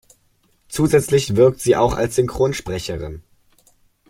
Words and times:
Zusätzlich 0.67 1.35
wirkt 1.35 1.59
sie 1.59 1.75
auch 1.75 1.93
als 1.93 2.15
Synchronsprecherin. 2.15 3.21